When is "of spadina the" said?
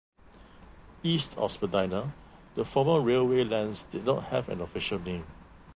1.37-2.65